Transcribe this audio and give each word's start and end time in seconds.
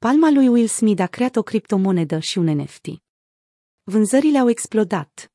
Palma 0.00 0.30
lui 0.30 0.48
Will 0.48 0.66
Smith 0.66 1.02
a 1.02 1.06
creat 1.06 1.36
o 1.36 1.42
criptomonedă 1.42 2.18
și 2.18 2.38
un 2.38 2.44
NFT. 2.44 2.86
Vânzările 3.82 4.38
au 4.38 4.48
explodat. 4.48 5.32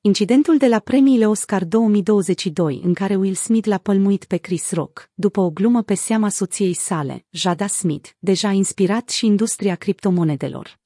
Incidentul 0.00 0.56
de 0.56 0.66
la 0.66 0.78
premiile 0.78 1.28
Oscar 1.28 1.64
2022, 1.64 2.80
în 2.84 2.94
care 2.94 3.16
Will 3.16 3.34
Smith 3.34 3.66
l-a 3.66 3.78
pălmuit 3.78 4.24
pe 4.24 4.36
Chris 4.36 4.72
Rock, 4.72 5.10
după 5.14 5.40
o 5.40 5.50
glumă 5.50 5.82
pe 5.82 5.94
seama 5.94 6.28
soției 6.28 6.74
sale, 6.74 7.26
Jada 7.30 7.66
Smith, 7.66 8.10
deja 8.18 8.48
a 8.48 8.52
inspirat 8.52 9.08
și 9.08 9.26
industria 9.26 9.74
criptomonedelor. 9.74 10.78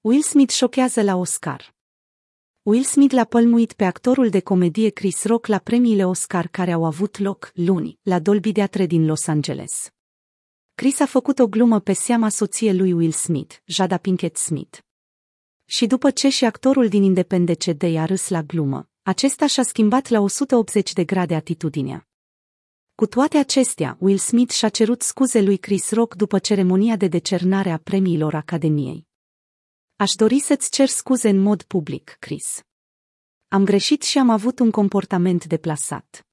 Will 0.00 0.22
Smith 0.22 0.52
șochează 0.52 1.02
la 1.02 1.16
Oscar. 1.16 1.74
Will 2.62 2.82
Smith 2.82 3.14
l-a 3.14 3.24
pălmuit 3.24 3.72
pe 3.72 3.84
actorul 3.84 4.28
de 4.28 4.40
comedie 4.40 4.88
Chris 4.88 5.24
Rock 5.24 5.46
la 5.46 5.58
premiile 5.58 6.06
Oscar 6.06 6.46
care 6.46 6.72
au 6.72 6.84
avut 6.84 7.18
loc 7.18 7.50
luni, 7.54 7.98
la 8.02 8.18
Dolby 8.18 8.52
Theatre 8.52 8.86
din 8.86 9.06
Los 9.06 9.26
Angeles. 9.26 9.90
Chris 10.74 11.00
a 11.00 11.06
făcut 11.06 11.38
o 11.38 11.46
glumă 11.46 11.80
pe 11.80 11.92
seama 11.92 12.28
soției 12.28 12.76
lui 12.76 12.92
Will 12.92 13.12
Smith, 13.12 13.56
Jada 13.64 13.96
Pinkett 13.96 14.36
Smith. 14.36 14.78
Și 15.64 15.86
după 15.86 16.10
ce 16.10 16.28
și 16.28 16.44
actorul 16.44 16.88
din 16.88 17.02
Independence 17.02 17.72
Day 17.72 17.96
a 17.96 18.04
râs 18.04 18.28
la 18.28 18.42
glumă, 18.42 18.88
acesta 19.02 19.46
și-a 19.46 19.62
schimbat 19.62 20.08
la 20.08 20.20
180 20.20 20.92
de 20.92 21.04
grade 21.04 21.34
atitudinea. 21.34 22.07
Cu 22.98 23.06
toate 23.06 23.38
acestea, 23.38 23.96
Will 24.00 24.18
Smith 24.18 24.52
și-a 24.52 24.68
cerut 24.68 25.02
scuze 25.02 25.40
lui 25.40 25.56
Chris 25.56 25.90
Rock 25.90 26.14
după 26.14 26.38
ceremonia 26.38 26.96
de 26.96 27.08
decernare 27.08 27.70
a 27.70 27.78
premiilor 27.78 28.34
Academiei. 28.34 29.06
Aș 29.96 30.12
dori 30.12 30.38
să-ți 30.38 30.70
cer 30.70 30.88
scuze 30.88 31.28
în 31.28 31.38
mod 31.38 31.62
public, 31.62 32.16
Chris. 32.18 32.62
Am 33.48 33.64
greșit 33.64 34.02
și 34.02 34.18
am 34.18 34.28
avut 34.28 34.58
un 34.58 34.70
comportament 34.70 35.44
deplasat. 35.44 36.26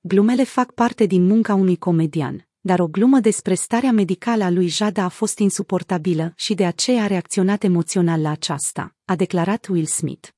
Glumele 0.00 0.44
fac 0.44 0.72
parte 0.72 1.04
din 1.04 1.26
munca 1.26 1.54
unui 1.54 1.76
comedian, 1.76 2.48
dar 2.60 2.80
o 2.80 2.88
glumă 2.88 3.20
despre 3.20 3.54
starea 3.54 3.92
medicală 3.92 4.44
a 4.44 4.50
lui 4.50 4.66
Jada 4.66 5.04
a 5.04 5.08
fost 5.08 5.38
insuportabilă 5.38 6.32
și 6.36 6.54
de 6.54 6.66
aceea 6.66 7.02
a 7.02 7.06
reacționat 7.06 7.62
emoțional 7.62 8.20
la 8.20 8.30
aceasta, 8.30 8.96
a 9.04 9.16
declarat 9.16 9.66
Will 9.66 9.86
Smith. 9.86 10.28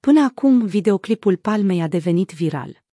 Până 0.00 0.20
acum, 0.20 0.66
videoclipul 0.66 1.36
Palmei 1.36 1.82
a 1.82 1.88
devenit 1.88 2.30
viral. 2.30 2.88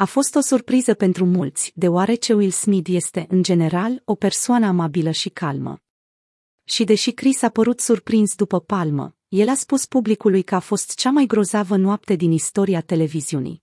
A 0.00 0.04
fost 0.04 0.34
o 0.34 0.40
surpriză 0.40 0.94
pentru 0.94 1.24
mulți, 1.24 1.72
deoarece 1.74 2.34
Will 2.34 2.50
Smith 2.50 2.90
este, 2.92 3.26
în 3.28 3.42
general, 3.42 4.02
o 4.04 4.14
persoană 4.14 4.66
amabilă 4.66 5.10
și 5.10 5.28
calmă. 5.28 5.80
Și 6.64 6.84
deși 6.84 7.10
Chris 7.10 7.42
a 7.42 7.48
părut 7.48 7.80
surprins 7.80 8.34
după 8.34 8.60
palmă, 8.60 9.16
el 9.28 9.48
a 9.48 9.54
spus 9.54 9.86
publicului 9.86 10.42
că 10.42 10.54
a 10.54 10.58
fost 10.58 10.94
cea 10.94 11.10
mai 11.10 11.26
grozavă 11.26 11.76
noapte 11.76 12.14
din 12.14 12.30
istoria 12.30 12.80
televiziunii. 12.80 13.62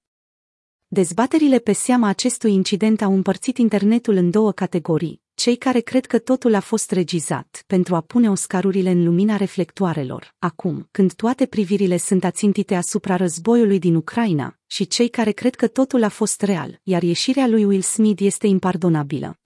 Dezbaterile 0.88 1.60
pe 1.60 1.72
seama 1.72 2.08
acestui 2.08 2.54
incident 2.54 3.02
au 3.02 3.14
împărțit 3.14 3.58
internetul 3.58 4.16
în 4.16 4.30
două 4.30 4.52
categorii, 4.52 5.22
cei 5.46 5.56
care 5.56 5.80
cred 5.80 6.06
că 6.06 6.20
totul 6.20 6.54
a 6.54 6.60
fost 6.60 6.92
regizat 6.92 7.64
pentru 7.68 7.96
a 7.96 8.02
pune 8.02 8.30
oscarurile 8.30 8.90
în 8.90 9.04
lumina 9.04 9.36
reflectoarelor, 9.36 10.36
acum, 10.40 10.88
când 10.92 11.14
toate 11.14 11.46
privirile 11.46 11.98
sunt 11.98 12.24
ațintite 12.24 12.76
asupra 12.76 13.16
războiului 13.16 13.80
din 13.80 13.96
Ucraina, 13.96 14.60
și 14.66 14.88
cei 14.88 15.10
care 15.10 15.32
cred 15.32 15.56
că 15.56 15.68
totul 15.68 16.04
a 16.04 16.10
fost 16.10 16.42
real, 16.42 16.80
iar 16.84 17.04
ieșirea 17.04 17.48
lui 17.48 17.66
Will 17.66 17.82
Smith 17.82 18.22
este 18.22 18.48
impardonabilă. 18.48 19.40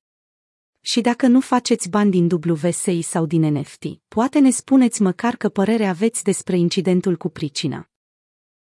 Și 0.82 1.02
dacă 1.02 1.28
nu 1.28 1.40
faceți 1.40 1.90
bani 1.90 2.12
din 2.12 2.30
WSI 2.48 3.02
sau 3.02 3.26
din 3.26 3.58
NFT, 3.58 3.84
poate 4.08 4.40
ne 4.40 4.50
spuneți 4.50 5.02
măcar 5.02 5.36
că 5.36 5.50
părere 5.50 5.86
aveți 5.86 6.24
despre 6.24 6.58
incidentul 6.58 7.16
cu 7.16 7.30
pricina. 7.30 7.90